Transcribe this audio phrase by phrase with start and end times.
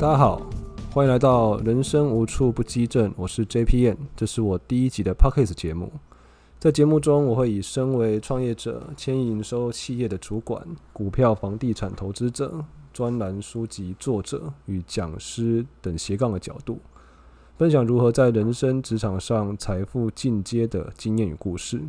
[0.00, 0.40] 大家好，
[0.92, 5.90] 欢迎来到人生无处不激震，我是 JPN，这是我第一集的 Podcast 节目。
[6.60, 16.78] 在节目中，我会以身为创业者、千亿营收企业的主管、股票房地产投资者、专栏书籍作者与讲师等斜杠的角度，
[17.56, 21.82] 分享如何在人生职场上财富进阶的经验与故事。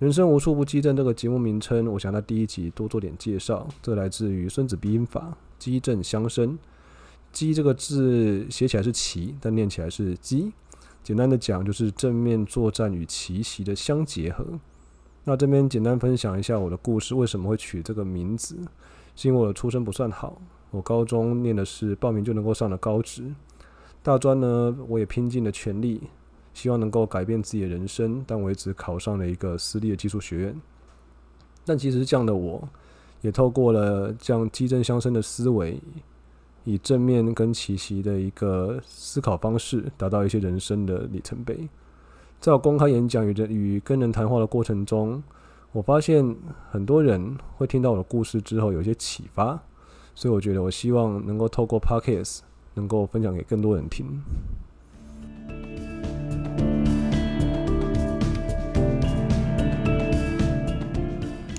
[0.00, 3.68] 人生无处不激震这个节目名称，我想在第一集多做点介绍。
[3.80, 5.20] 这来自于《孙子兵法》，
[5.56, 6.58] 激震相生。
[7.36, 10.50] 鸡这个字写起来是奇，但念起来是鸡。
[11.02, 14.58] 简单的讲，就是正面作战与奇袭的相结合。
[15.24, 18.56] 那这边简单分享一下我的故事，为什么会取这个名字？
[19.14, 23.30] 是因为我的出身不算好，我高中念的是报名就能够上的高职，
[24.02, 26.04] 大专呢，我也拼尽了全力，
[26.54, 30.58] 希望能够改变自己的人生，但我也只考上了一个私立的技术学院。
[31.66, 32.66] 但其实这样的我，
[33.20, 35.78] 也透过了这样激正相生的思维。
[36.66, 41.68] 以正面跟奇袭的一个思考方式，达到一些人生的里程碑。
[42.40, 45.22] 在我公开演讲与人与跟人谈话的过程中，
[45.70, 46.36] 我发现
[46.68, 49.56] 很多人会听到我的故事之后有一些启发，
[50.12, 52.40] 所以我觉得我希望能够透过 Podcast
[52.74, 54.20] 能够分享给更多人听。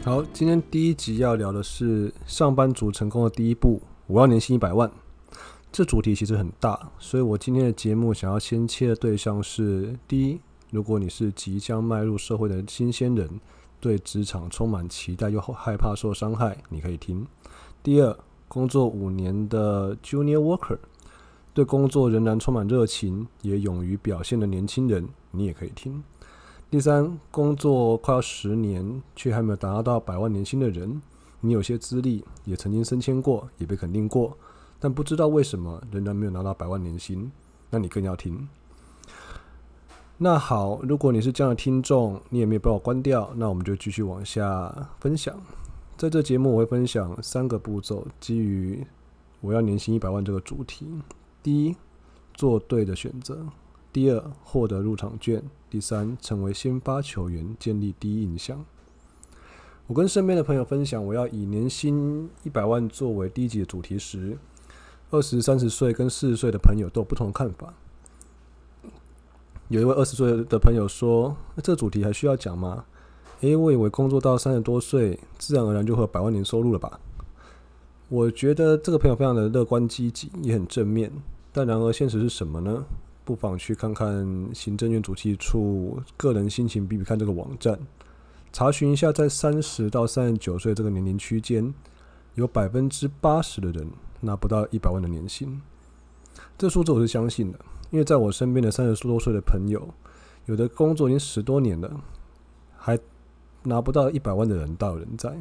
[0.04, 3.82] 好，今天第一集要聊的是上班族成功的第一步。
[4.08, 4.90] 我要年薪一百万，
[5.70, 10.40] 这主题其实很大，所以我今天的节目想要先切的对象是：第一，
[10.72, 13.30] 如果你是即将迈入社会的新鲜人，
[13.82, 17.26] 对职场充满期待又害怕受伤害，你可以听；
[17.84, 20.78] 第二，工作五年的 Junior Worker，
[21.54, 26.02] 对工作仍然充满热情也勇于表现的年轻人，你也可以听；
[26.72, 31.02] 第三，工作快要十年却还没有达到百万年薪的人。
[31.40, 34.38] 你有些资历，也曾经升迁过，也被肯定过，
[34.80, 37.32] 但不知道为什么仍然没有拿到百万年薪，
[37.70, 38.48] 那你更要听。
[40.18, 45.40] 那好，如果你是这样的听众，你也没有把我关掉，那我们就继续往下分享。
[45.96, 48.84] 在这节目，我会分享三个步骤，基于
[49.42, 50.88] 我要年薪一百万这个主题：
[51.44, 51.76] 第一，
[52.34, 53.36] 做对的选择；
[53.94, 58.66] 第二，获得入场券；第三，成为先发球员，建立第一印象。
[59.88, 64.38] 我跟身边的朋友分享，我要以年薪一百万作为第一集的主题时，
[65.12, 67.74] 二十三十岁跟四十岁的朋友都有不同的看法。
[69.70, 72.84] 有一位二十岁的朋友说：“那这个主题还需要讲吗？”
[73.40, 77.00] 诶，我以为工作到三十多岁，自然而然就会有百万年收入了吧？
[78.10, 81.10] 我觉得这个朋友非常的乐观积极，也很正面。
[81.54, 82.86] 但然而现实是什么呢？
[83.24, 87.80] 不妨去看看行政院主计处个人心情比比看这个网站。
[88.58, 91.72] 查询一下，在三十到三十九岁这个年龄区间，
[92.34, 93.88] 有百分之八十的人
[94.22, 95.62] 拿不到一百万的年薪。
[96.58, 97.60] 这数字我是相信的，
[97.92, 99.88] 因为在我身边的三十多岁的朋友，
[100.48, 102.02] 有的工作已经十多年了，
[102.76, 102.98] 还
[103.62, 105.38] 拿不到一百万的人大有人在。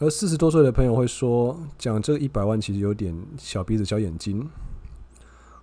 [0.00, 4.38] 而四十多岁的朋友会说，讲这一百万其实有点小鼻子小眼睛，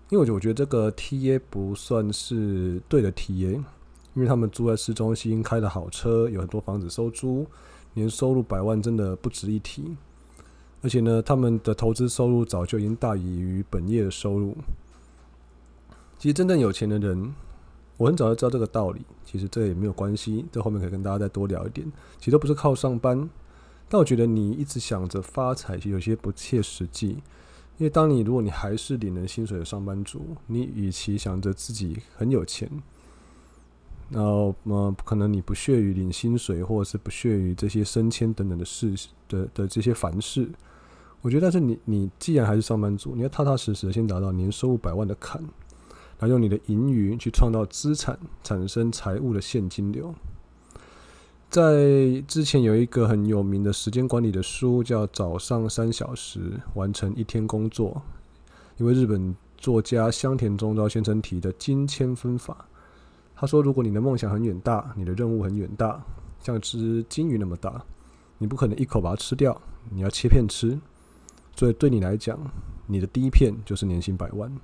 [0.08, 3.62] 因为我觉得这个 TA 不算是对的 TA。
[4.14, 7.46] 因为他们住在市中心，开的好车，有很多房子收租，
[7.94, 9.96] 年收入百万真的不值一提。
[10.82, 14.58] 而且呢，他们的投资收入早就已经大于本业的收入。
[16.18, 17.34] 其实真正有钱的人，
[17.98, 19.02] 我很早就知道这个道理。
[19.24, 21.90] 其实这也没有关系，这后面可以跟大家再多聊一点。
[22.18, 23.30] 其实都不是靠上班，
[23.88, 27.10] 但我觉得你一直想着发财，其实有些不切实际。
[27.78, 32.70] 因为当你如果你还是领人薪水的上班族，你与其想着自己很有钱。
[34.14, 38.94] 然后，呃，可能你不屑于领薪水，或者是不屑于这些升迁等等的事
[39.30, 40.50] 的的这些凡事。
[41.22, 45.42] 我觉得，但是你你既然还是上班族，你要踏踏实实的先达到年收入百万的坎，
[46.20, 50.14] 然后用你的盈余去创造资产，产生财务的现金流。
[51.50, 58.02] 在之前有一个很有名的时间管理的书，叫《早上三小时完成一天工作》，
[58.82, 62.66] 一位日本作家香田忠昭先生提的金千分法。
[63.42, 66.00] 他说：“如果你的梦想很远大，你的任务很远大，
[66.44, 67.84] 像只金鱼那么大，
[68.38, 69.60] 你不可能一口把它吃掉，
[69.90, 70.80] 你要切片吃。
[71.56, 72.40] 所以对你来讲，
[72.86, 74.56] 你的第一片就是年薪百万。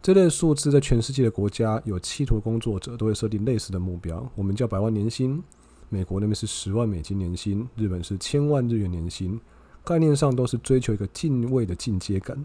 [0.00, 5.42] 这类数字在全世界的国家有企图工作者都会设定类似的目标，我们叫百万年薪。
[5.90, 9.38] 美国那边是十万美金年薪，日本是千万日元年薪，
[9.84, 12.42] 概念上都是追求一个敬畏的进阶感。”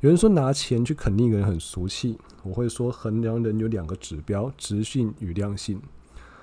[0.00, 5.82] 有人说拿钱去肯定一个人很俗气，我会说衡量人有两个指标：直性与量性。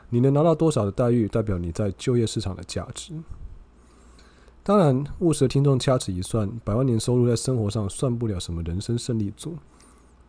[0.09, 3.13] 你能拿到多少的待遇，代表你在就业市场的价值。
[4.61, 9.55] 当然，务实的听众掐指一算，百万年收入在生活上算不了什么人生胜利组，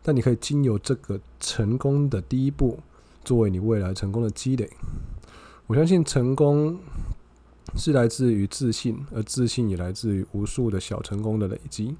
[0.02, 2.78] 但你可以经由这个成功的第一步，
[3.24, 4.70] 作为你未来成功的积累。
[5.66, 6.78] 我相信成功
[7.74, 11.96] 是来自于自信，而自信也来自于无数的小成功的累积。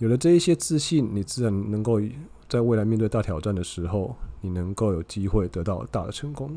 [0.00, 2.00] 有了这一些自信，你自然能够
[2.48, 6.56] 在未来面对大挑战的时候，你能够有机会得到大的成功。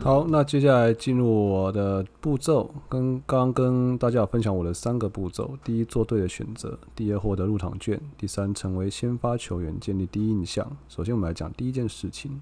[0.00, 10.76] 好，那接下来进入我的步骤，跟刚跟大家分享我的三个步骤：第一，做对的选择；第二，获得入场券；第三，成为先发球员，建立第一印象。
[10.88, 12.40] 首先，我们来讲第一件事情。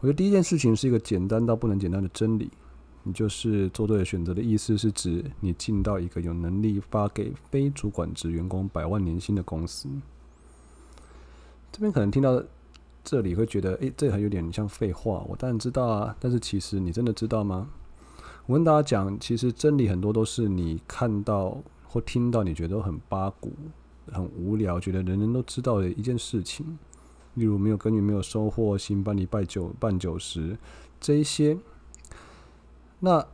[0.00, 2.50] 我觉得第一件事情是一个简单到不能简单的真理，
[3.08, 9.88] 你就是做对的选择的意思是指你进到一个有能力发给非主管职员工百万年薪的公司。
[11.72, 12.42] 这边可能听到。
[13.04, 15.24] 这里会觉得，诶，这还有点像废话。
[15.26, 17.70] 我当然知道啊，但是其实你真的知道吗？
[18.44, 21.56] 我跟大家讲，其实真理很多都是你看到
[21.86, 23.50] 或听到，你觉得很八股、
[24.12, 26.78] 很无聊，觉得人人都知道的一件事情。
[27.34, 30.58] 例如，没有耕耘，没有收获，行百里拜九办九十，
[31.00, 31.56] 这一些。
[33.00, 33.24] 那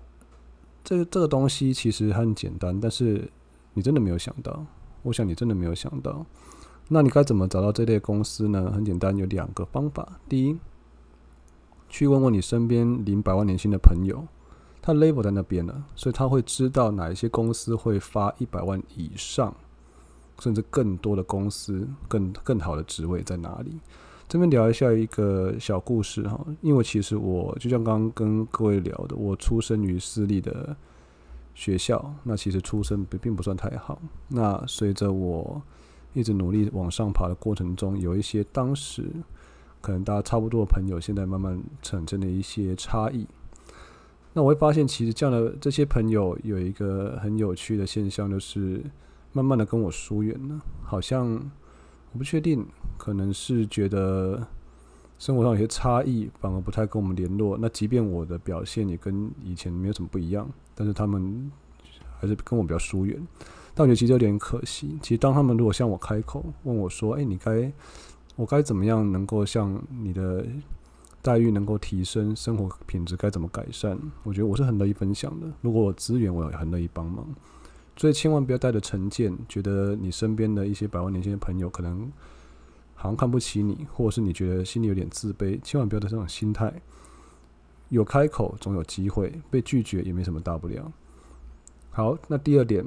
[0.83, 3.31] 这这个东西其实很简单，但是
[3.73, 4.65] 你真的没有想到。
[5.03, 6.25] 我想你真的没有想到。
[6.89, 8.71] 那你该怎么找到这类公司呢？
[8.75, 10.21] 很简单，有两个方法。
[10.29, 10.57] 第一，
[11.89, 14.27] 去问问你身边领百万年薪的朋友，
[14.83, 19.55] 他 label 在那边了，所以他会知道哪一些公司会发一百万以上，
[20.41, 23.81] 甚至更多的公司，更更好的职位在哪里。
[24.27, 30.75] 这边聊一下一个小故事哈，因为其实我就像刚刚跟各位聊的，我出生于私立的
[31.55, 34.01] 学校，那其实出身并不算太好。
[34.29, 35.63] 那随着我
[36.15, 39.05] 一直努力往上爬的过程中，有一些当时
[39.81, 43.27] 可能大家差不多的朋友，现在慢慢产生了一些差异。
[44.33, 48.83] 那我会发现，其实这样的这些朋友有一个很有趣的现象，就是
[49.33, 50.61] 慢慢的跟我疏远了。
[50.83, 51.41] 好像
[52.15, 52.65] 我不确定，
[52.97, 54.47] 可能是觉得
[55.19, 57.59] 生活上有些差异，反而不太跟我们联络。
[57.61, 61.51] 那即便我的表现也跟以前没有什么不一样，但是他们
[62.21, 63.21] 还是跟我比较疏远。
[63.75, 64.97] 但我觉得其实有点可惜。
[65.03, 67.73] 其实当他们如果向我开口问我说：“哎，你该
[68.37, 70.47] 我该怎么样能够像你的
[71.21, 75.49] 待遇能够提升，生活品质该怎么改善？”我觉得我是很乐意分享的。
[75.61, 77.27] 如果我资源，我也很乐意帮忙。
[77.97, 82.11] 所以千万不要带着成见，觉得你身边的一些百万年薪的朋友可能
[82.95, 85.61] 好像看不起你，或者是你觉得心里有点自卑。
[85.63, 86.81] 千万不要带这种心态。
[87.89, 90.91] 有开口总有机会，被拒绝也没什么大不了。
[91.91, 92.85] 好，那第二点。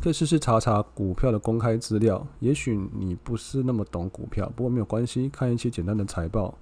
[0.00, 6.56] 可以试试查查股票的公开资料，也许你不是那么懂股票，不过没有关系，看一些简单的财报，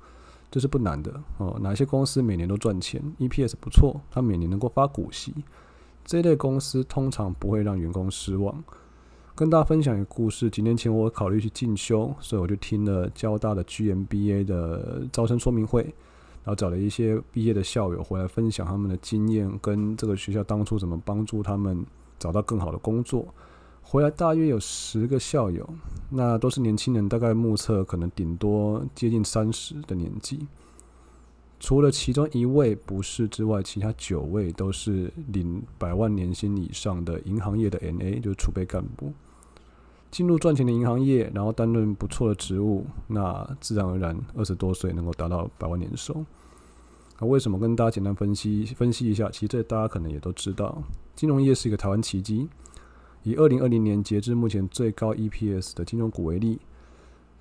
[0.51, 1.59] 这是不难的哦。
[1.61, 5.35] 哪些公司每年都赚钱，EPS 不错，它每年能够发股息，
[6.07, 8.65] 这类公司通常不会让员工失望。
[9.35, 21.85] 跟大家分享一个故事，几年前我考虑去进修，所以我就听了交大的 GMBA 的招生说明会，然后找了一些毕业的校友回来分享他们的经验，跟这个学校当初怎么帮助他们。
[22.19, 23.29] 找到更好的工作，
[23.83, 25.69] 回来大约有十个校友，
[26.09, 30.47] 那都是年轻人，大概目测可能顶多接近三十的年纪。
[31.59, 39.13] 除了其中一位不是之外，其他九位都是领百万年薪以上的银行业的 NA，就是储备干部，
[40.11, 46.25] 进入赚钱的银行业，然后担任不错的职务，那自然而然二十多岁能够达到百万年收。
[47.19, 49.31] 那为什么跟大家简单分析分析一下？
[49.31, 50.83] 其实这大家可能也都知道，
[51.15, 52.49] 金融业是一个台湾奇迹。
[53.23, 56.61] 以二零二零年截至目前最高 EPS 的金融股为例，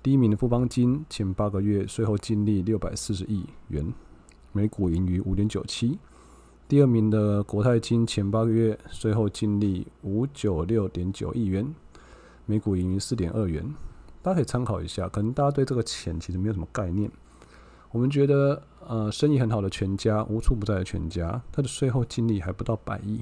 [0.02, 3.92] 第一名的富邦金前八个月税后净利六百四十亿元，
[4.56, 5.98] 每股盈余五点九七；
[6.66, 11.74] 第二名的国泰金前八个月税后净利五九六点九亿元，
[12.46, 13.62] 每股盈余四点二元。
[14.22, 17.10] 大家可以参考一下，可能大家对这个钱其实没有什么概念。
[17.90, 23.20] 我们觉得，呃，生意很好的全家，无处不在的全家，他的税后净利还不到百亿。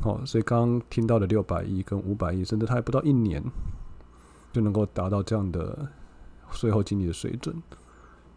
[0.00, 3.42] 好、哦，所以刚刚听到的六百亿跟五百亿，甚至他还不到一年
[4.52, 5.88] 就能够达到这样的
[6.52, 7.60] 税后净利的水准，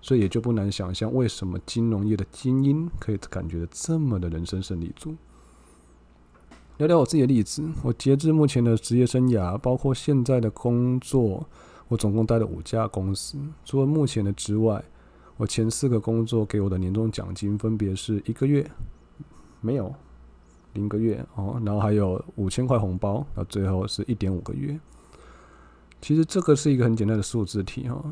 [0.01, 5.15] 所以也就不难想象，为什么金融业的精英可以感觉的这么的人生胜利组。
[6.77, 11.47] 聊聊我自己的例子，我截至目前的职业生涯，包括现在的工作，
[11.87, 14.83] 我总共待了五家公司，除了目前的之外。
[15.37, 18.69] 我前四个工作给我的年终奖金分别是一个月
[19.59, 19.91] 没有
[20.73, 24.79] 零个月哦，然后还有五千块红包，到最后是一点五个月。
[25.99, 28.03] 其实这个是一个很简单的数字题哈，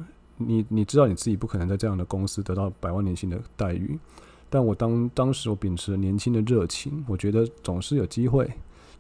[0.42, 4.00] 你你知道你自己不可能在这样的公司得到百万年薪的待遇，
[4.50, 8.50] 但我当当时我秉持着年轻的热情，我觉得总是有机会，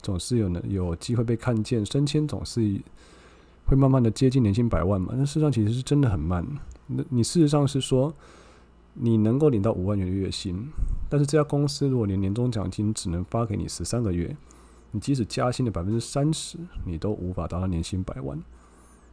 [0.02, 2.62] 总是有能有机会被看见，升迁总是
[3.66, 5.14] 会慢慢的接近年薪百万嘛。
[5.16, 6.46] 那事实上其实是真的很慢。
[6.88, 8.14] 那你事实上是说，
[8.94, 10.68] 你能够领到五万元的月薪，
[11.10, 14.36] 但是这家公司如果连年终奖金只能发给你十三个月，
[14.92, 18.38] 你即使加薪的百分之三十，你都无法达到年薪百万。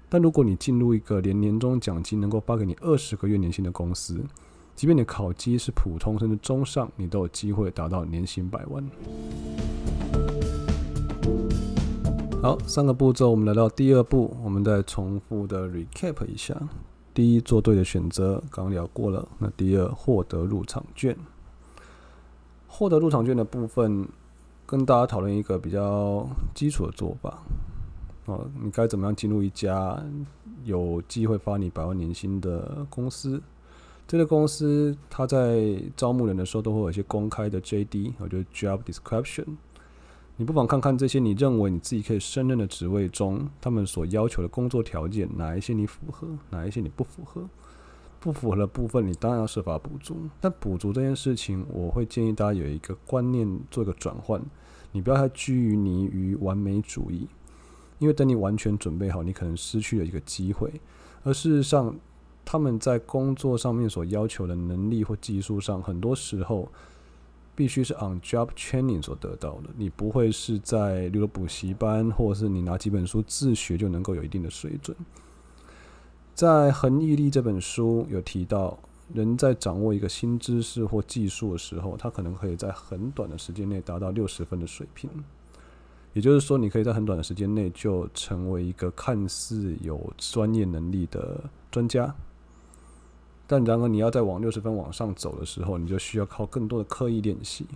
[0.08, 4.24] 但如果你进入一个连年终奖金能够发给你二十个月年薪的公司，
[4.74, 8.84] 即便你考绩是普通甚至中上，你都有机会达到年薪百万。
[12.42, 16.56] 好，三个步骤，我们来到第二步，我们再重复的 recap 一下。
[17.12, 19.26] 第一，做对的选择，刚聊过了。
[19.38, 21.16] 那第二，获得入场券。
[22.68, 24.06] 获得入场券的部分，
[24.66, 27.42] 跟大家讨论一个比较基础的做法。
[28.26, 30.00] 哦，你该怎么样进入一家
[30.64, 33.40] 有机会发你百万年薪的公司？
[34.06, 39.46] 这个公司它在招募人的时候都会有一些公开的 JD，我觉得 Job Description。
[40.36, 47.48] 你不妨看看这些你认为你自己可以胜任的职位中，他们所要求的工作条件，哪一些你符合，哪一些你不符合？
[48.20, 50.16] 不符合的部分，你当然要设法补足。
[50.40, 54.42] 但补足这件事情，我会建议大家有一个观念做一个转换，
[54.92, 57.26] 你不要太拘泥于完美主义。
[57.98, 60.72] 因为等你完全准备好，你可能失去了一个机会。
[61.22, 61.94] 而事实上，
[62.44, 66.70] 他们在工作上面所要求的能力或技术上，很多时候
[67.54, 69.70] 必须是 on job training 所得到的。
[69.76, 74.96] 你不会是在例如补习班，或者是你拿几本书自学就能够有一定的水准。
[76.34, 78.78] 在《恒毅力》这本书有提到，
[79.14, 85.08] 人在掌握一个新知识或技术的时候，他可能可以在很短的时间内达到六十分的水平。
[86.16, 92.14] 也就是说，你可以在很短的时间内就成为一个看似有专业能力的专家，
[93.46, 97.66] 但然而你要再往六十分往上走的时候，你就需要靠更多的刻意练习。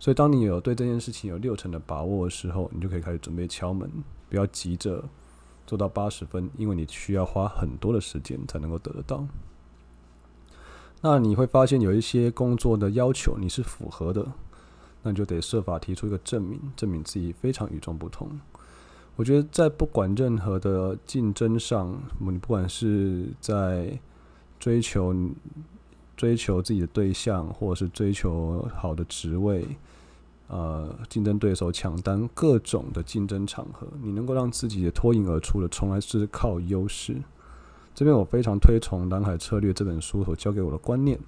[0.00, 3.88] 所以，当你有对这件事情有六成的把握的时候，你就可以开始准备敲门，
[4.28, 5.04] 不要急着
[5.64, 9.24] 做到八十分，因为你需要花很多的时间才能够得得到。
[11.00, 14.26] 那你会发现有一些工作的要求你是符合的。
[15.02, 18.28] 那你就得设法提出一个证明，证明自己非常与众不同。
[19.16, 23.98] 我觉得在不管任何的竞争上，你不管是在
[24.60, 25.14] 追求
[26.16, 29.66] 追求自己的对象，或者是追求好的职位，
[30.48, 37.16] 呃，竞争对手抢单，各种的竞争场合，你能够让自己的脱颖而出的，从来是靠优势。
[37.94, 41.18] 这边我非常推崇《蓝海策略》这本书所教给我的观念。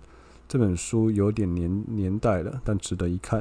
[0.50, 3.40] 这本书有点年年代了，但值得一看。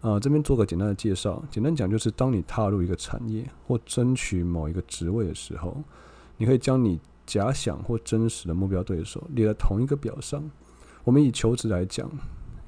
[0.00, 1.40] 啊、这边做个简单的介绍。
[1.48, 5.80] 简单讲，就是当你踏入一个产业或争取某一个职位的时候，
[6.36, 10.42] 你可以将你假想或真实的目标对手列在同一个表上。
[11.04, 12.10] 我们以求职来讲，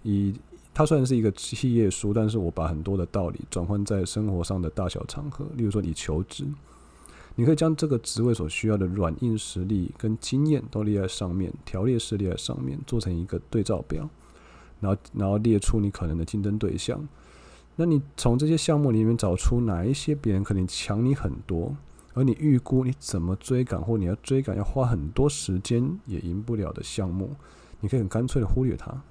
[0.04, 0.33] 以
[0.73, 5.45] 它虽然是一个企业书，但是我把很多的道理转换在生活上的大小场合。
[5.57, 6.45] 例如说，你求职。
[7.37, 14.09] 你可以将这个职位所需要的软硬实力跟经验都列在上面，条列式列在上面，做成一个对照表，
[14.81, 17.09] 然后然后列出你可能的竞争对象。
[17.77, 21.75] 那你从这些项目里面找出哪一些别人可能强你很多，
[22.13, 27.35] 而你预估你怎么追赶或你要追赶要花很多时间也赢不了的项目，
[27.81, 29.03] 你可以很干脆的忽略它。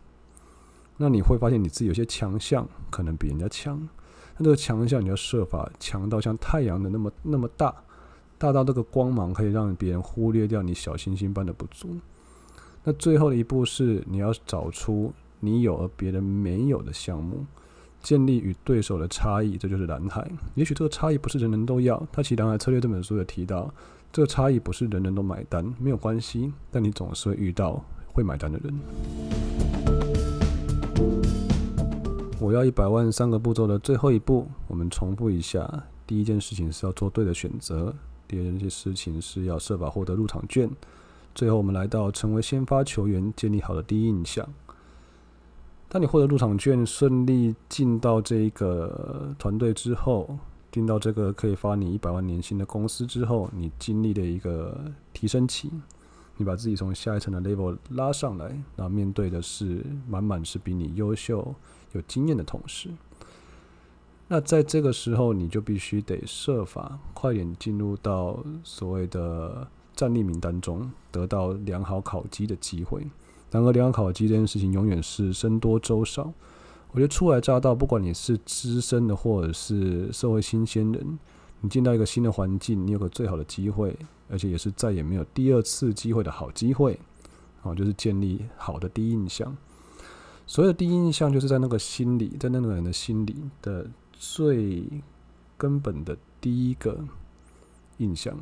[0.98, 3.80] 那你会发现你自己有些强项可能比人家强，
[4.38, 7.74] 那这个强项你要设法强到像太阳的那么那么大。
[8.40, 11.98] 大到这个光芒可以让别人忽略掉你小星星般的不足。
[12.86, 17.46] 那最后的一步是你要找出你有而别人没有的项目，
[18.02, 20.26] 建立与对手的差异，这就是蓝海。
[20.56, 22.02] 也许这个差异不是人人都要。
[22.14, 23.70] 他其实《蓝海策略》这本书有提到，
[24.14, 26.54] 这个差异不是人人都买单，没有关系。
[26.72, 28.74] 但你总是会遇到会买单的人。
[32.40, 37.94] 我要一百万三个步骤的最后一步，我们重复一下：第一件事情是要做对的选择。
[38.30, 40.70] 第二件事情是要设法获得入场券。
[41.34, 44.48] 最后，我们来到成为先发球员，建立好的第一印象。
[45.88, 50.38] 当你获得入场券，顺利进到这一个团队之后，
[50.72, 54.80] 进到这个可以发你一百万年薪的公司之后，你经历的一个
[55.12, 55.72] 提升期，
[56.38, 58.46] 你把自己从下一层的 level 拉上来，
[58.76, 61.56] 然后面对的是满满是比你优秀、
[61.94, 62.90] 有经验的同事。
[64.32, 73.06] 那在这个时候，你就必须得设法快点进入到所谓的战力名单中，得到良好考绩的机会。
[73.50, 76.32] 然而，良好考绩这件事情永远是僧多粥少。
[76.92, 81.20] 我觉得初来乍到，不管你是资深的或者是社会新鲜人，
[81.62, 83.98] 你进到一个新的环境，你有个最好的机会，
[84.30, 87.00] 而且也是再也没有第二次机会的好机会。
[87.62, 89.58] 好，就是建立好的第一印象。
[90.46, 93.88] 所谓的第一印象，就是在那个心里，在那个人的心里的
[94.20, 94.84] 最
[95.58, 97.00] 根本的第一个
[97.98, 98.38] 印象。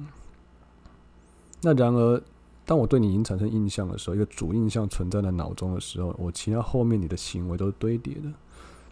[1.61, 2.21] 那然而，
[2.65, 8.23] 当我对你已经产生印象的时候，一个主印象存在在脑中的时候，我其他后面你的行为都是堆叠的。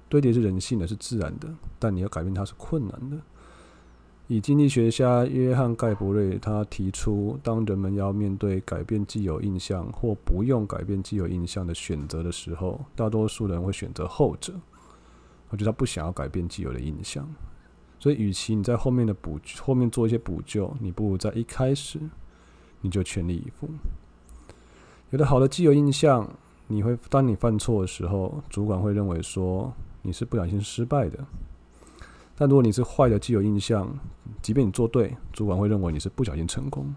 [0.08, 3.18] 堆叠是人性的，是自然的，但你要改变它是困难的。
[4.27, 14.54] 以经济学家约翰盖伯瑞他提出，当人们要面对改变既有印象或不用改变既有印象的选择的时候，大多数人会选择后者。
[15.55, 17.25] 我觉得他不想要改变既有的印象，
[17.97, 21.97] 所以与其你在后面的补后面做一些补救，你不如在一开始
[22.81, 23.69] 你就全力以赴。
[25.12, 26.29] 有了好的既有印象，
[26.67, 31.25] 你会当你犯错的时候，主管会认为说你是不小心失败的。
[32.35, 33.97] 但如果你是坏的既有印象，
[34.41, 36.93] 即便你做对，主管会认为你是不小心成功。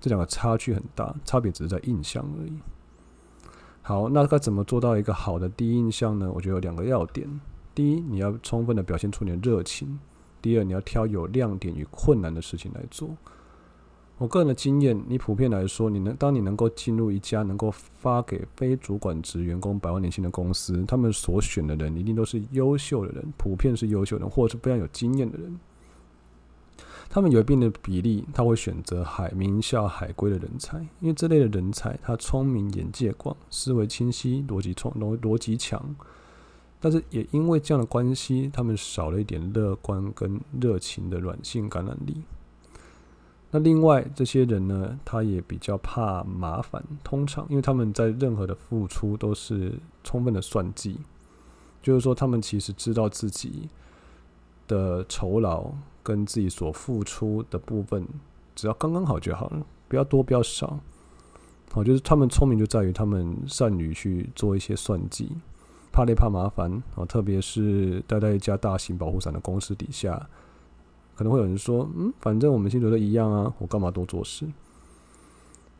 [0.00, 2.52] 这两个差距很大，差别只是在印象而已。
[3.82, 6.30] 好，那该怎么做到一个好的第一印象呢？
[6.32, 7.28] 我觉得有两个要点：
[7.78, 9.86] 第一，你要充分的表现出你的热情；
[10.42, 13.08] 第二，你要挑有亮点与困难的事情来做。
[14.16, 25.56] 我个人的经验，你普遍来说，你能当你能够进入一家能够发给非主管职员工百万年薪的公司，他们所选的人一定都是优秀的人，普遍是优秀的人，或者是非常有经验的人。
[27.08, 35.94] 他们有一定的比例，他会选择海名校海归的人才，因为这类的人才他聪明、眼界广、思维清晰、逻辑聪逻逻辑强。
[36.80, 42.22] 但是也因为这样的关系，他们少了一点乐观跟热情的软性感染力。
[43.50, 46.84] 那另外这些人呢，他也比较怕麻烦。
[47.02, 49.72] 通常，因为他们在任何的付出都是
[50.04, 50.98] 充分的算计，
[51.82, 53.70] 就是说，他们其实知道自己
[54.66, 58.06] 的酬劳跟自己所付出的部分，
[58.54, 60.78] 只要刚刚好就好了，不要多，不要少。
[61.72, 65.32] 好，就是他们聪明就在于他们善于去做一些算计，
[65.98, 66.80] 怕累怕麻烦。
[66.94, 70.28] 哦，特别是待在一家大型保护伞的公司底下。
[71.16, 74.46] 可能会有人说，嗯，反正我们薪水都一样啊，我干嘛多做事？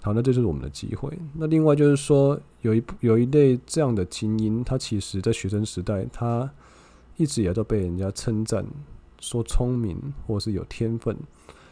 [0.02, 1.16] 好，那这就是我们的机会。
[1.34, 6.50] 那另外就是说，有一有一类这样的精英，他其实在学生时代，他
[7.16, 8.66] 一直也都被人家称赞，
[9.20, 11.16] 说聪明或是有天分。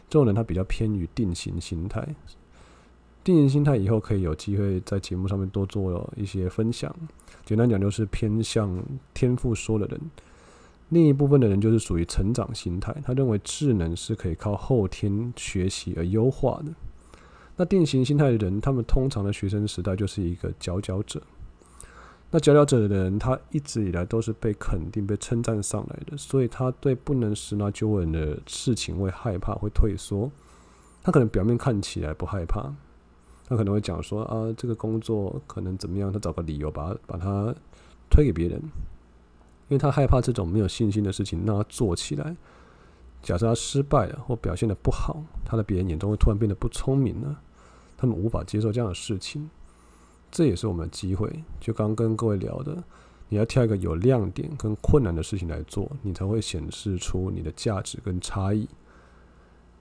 [0.09, 2.15] 这种人他比较偏于定型心态。
[3.27, 6.95] 定型心态以后可以有机会在节目上面多做一些分享。
[7.43, 8.81] 简单讲，就是偏向
[9.13, 9.99] 天赋说的人。
[10.87, 16.71] 另一部分的人就是属于成长心态，他认为智能是可以靠后天学习而优化的。
[17.57, 21.21] 那定型心态的人，他们通常的学生时代就是一个佼佼者。
[22.31, 30.31] 那佼佼者的人，他一直以来都是被肯定、被称赞上来的，所以他对不能十拿九稳的事情会害怕、会退缩。
[31.03, 32.73] 他可能表面看起来不害怕，
[33.47, 37.55] 他可能会讲说啊，这个工作可能怎么样，他找个理由把把它
[38.09, 38.61] 推给别人。
[39.69, 42.35] 因为他害怕这种没有信心的事情让他做起来，
[43.21, 47.37] 假设他失败了或表现得不好，他在别人眼中会突然变得不聪明了，
[47.97, 49.49] 他们无法接受这样的事情。
[50.31, 51.43] 这也是我们的机会。
[51.59, 52.81] 就刚跟各位聊的，
[53.27, 58.69] 你要挑一个有亮点跟困难的事情来做，你才会显示出你的价值跟差异。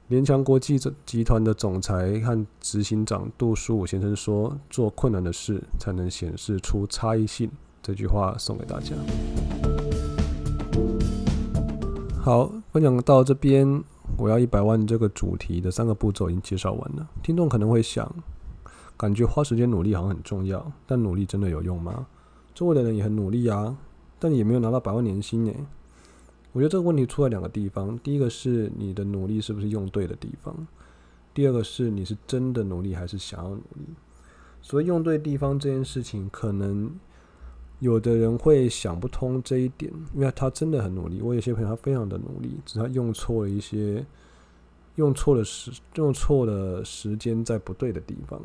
[0.08, 7.50] 联强国际集团的总裁和执行长杜书武先生说：“做困难的事，才能显示出差异性。”
[7.82, 8.94] 这句话送给大家。
[12.22, 13.82] 好，分享到这边，
[14.16, 17.08] 我要一百万这个主题的三个步骤已经介绍完了。
[17.20, 18.08] 听众可能会想，
[18.96, 22.06] 感觉花时间努力好像很重要，但努力真的有用吗？
[22.54, 23.76] 周围的人也很努力啊，
[24.20, 25.52] 但也没有拿到百万年薪呢。
[26.56, 30.54] 我觉得这个问题出在两个地方：第一个是你的努力是不是用对的地方；
[31.34, 33.84] 第二个是你是真的努力还是想要努力。
[34.62, 36.90] 所以用对地方这件事情，可能。
[37.80, 41.20] 有的人会想不通这一点，因为他真的很努力。
[41.20, 44.02] 我有些朋友他非常的努力，只是他用错了一些，
[44.94, 48.40] 用错了时，用错了时间在不对的地方。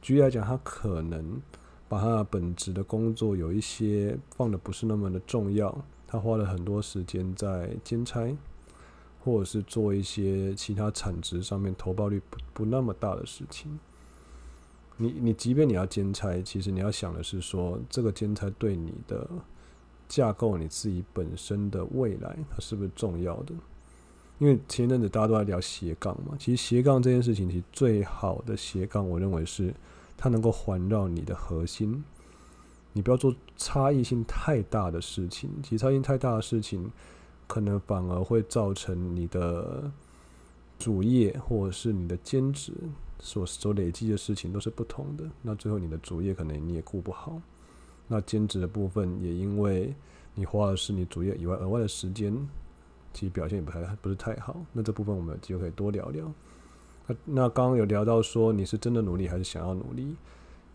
[0.00, 1.42] 举例来讲，他可能
[1.88, 5.76] 把他的本职的工作有一些放的不是那么的重要，
[6.10, 8.36] 他花了很多时间在兼差，
[9.22, 13.78] 或者是做一些其他产值上面投报率不不那么大的事情。
[14.96, 19.30] 你你即便你要兼差，其实你要想的是说，这个兼差对你的
[20.08, 23.54] 架构、你自己本身的未来，它是不是重要的？
[24.40, 29.72] 因为前阵子大家都在聊斜杠嘛，其实斜杠这件事情，其实最好的斜杠，我认为是
[30.16, 32.02] 它能够环绕你的核心。
[32.92, 36.90] 你不要做差异性太大的事情，其实差异性太大的事情，
[37.46, 39.90] 可能反而会造成你的
[40.78, 42.72] 主业或者是你的兼职。
[43.22, 47.38] 所所累积的事情都是不同的，那最后你的主业可能你也顾不好。
[48.08, 49.94] 那兼职的部分也因为
[50.34, 52.34] 你花的是你主业以外额外的时间，
[53.12, 54.56] 其实表现也不太不是太好。
[54.72, 56.32] 那这部分我们有机会可以多聊聊。
[57.06, 60.16] 那那刚刚有聊到说你是真的努力还是想要努力？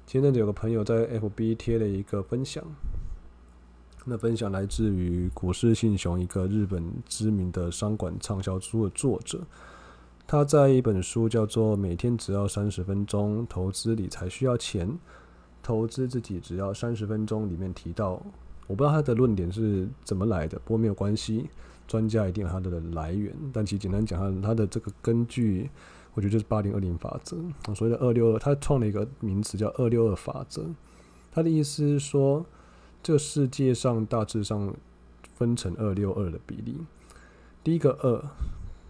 [0.07, 2.63] 前阵子有个朋友在 FB 贴了一个分享，
[4.05, 9.41] 那分享来自于股市信雄，一个日本知名的商管畅销书的作者。
[10.27, 14.87] 他在一本书叫做《每天只要三十分钟投资理财需要钱，
[15.63, 18.21] 投资自己只要三十分钟》里面提到，
[18.67, 21.49] 我不知道他的论点是怎么来的，不过没有关系，
[21.87, 23.35] 专家一定有他的来源。
[23.51, 25.67] 但其实简单讲，他他的这个根据。
[26.15, 27.35] 我觉得就是八零二零法则，
[27.75, 30.65] 所谓的二六二，他创了一个名词叫二六二法则。
[31.29, 32.45] 他的意思是说，
[33.03, 34.73] 这个世界上大致上
[35.33, 36.77] 分成二六二的比例。
[37.65, 38.23] 第一个二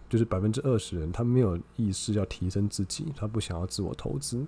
[0.08, 4.46] 就是百分之二十人，他没有意识要提升自己，他不想要自我投资。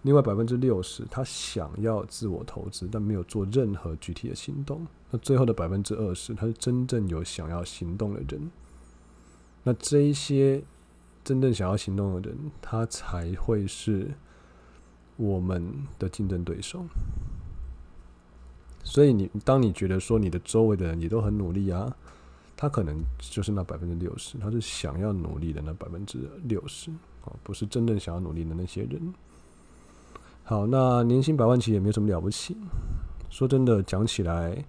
[0.00, 4.86] 另外百分之六十，他想要自我投资，但没有做任何具体的行动。
[5.10, 8.50] 那最后的百分之二十，他是真正有想要行动的人。
[9.64, 10.64] 那这一些。
[11.22, 14.10] 真正想要行动的人，他才会是
[15.16, 16.84] 我们的竞争对手。
[18.82, 21.94] 所以你，当你觉得说你的周围的人也都很努力啊，
[22.56, 26.90] 他可能就是那百分之六十，他是想要努力的那百分之六十
[27.22, 29.12] 啊，不是真正想要努力的那些人。
[30.42, 32.56] 好，那年薪百万其实也没有什么了不起。
[33.28, 34.64] 说真的，讲起来，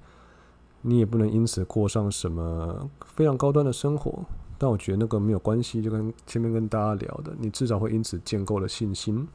[0.82, 4.24] 你也不能因此过上什么非常高端的生活。
[4.62, 9.28] 但我觉得那个没有关系，就跟前面跟大家聊的，你至少会因此建构了信心。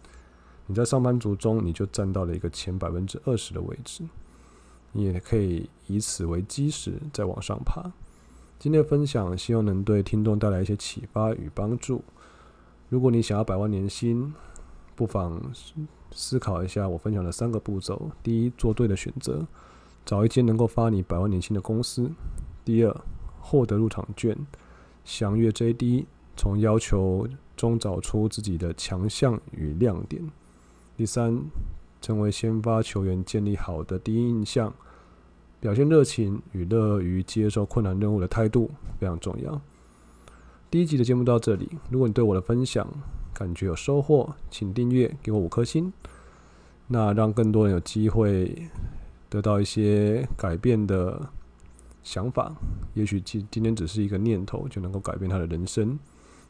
[0.67, 4.05] 你在上班族中，你就站到了一个前百分之二十的位置，
[4.93, 7.91] 你也可以以此为基石再往上爬。
[8.61, 12.05] 今天的分享希望能对听众带来一些启发与帮助。
[12.89, 14.33] 如果你想要百万年薪，
[14.95, 15.43] 不妨
[16.13, 19.45] 思考一下我分享的三个步骤：第一，做对的选择，
[20.05, 22.05] 找一间能够发你百万年薪的公司；
[22.65, 22.97] 第二，
[23.41, 24.39] 获得入场券。
[25.07, 26.05] 详阅 JD，
[26.37, 30.21] 从要求中找出自己的强项与亮点。
[30.97, 31.41] 第三，
[32.03, 34.75] 成为先发球员，建立好的第一印象，
[35.61, 39.63] 表现热情与乐于接受困难任务的态度非常重要。
[40.71, 42.85] 第一集的节目到这里，如果你对我的分享
[43.33, 45.93] 感觉有收获，请订阅，给我五颗星，
[46.89, 48.69] 那让更多人有机会
[49.31, 51.31] 得到一些改变的。
[52.07, 52.55] 想法，
[52.95, 55.99] 也许今今天只是一个念头，就能够改变他的人生，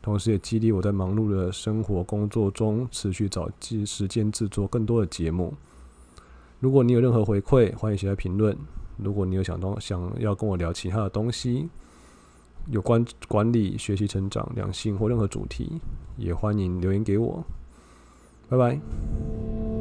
[0.02, 5.54] 同时也激励我在忙碌的生活工作中持续找机时间制作更多的节目。
[6.60, 8.54] 如果你有任何回馈，欢迎写在评论。
[8.98, 11.66] 如果你有想东想要跟我聊其他的东西，
[12.66, 15.80] 有关管理、学习、成长、两性或任何主题，
[16.18, 17.42] 也欢迎留言给我。
[18.50, 19.75] 拜拜。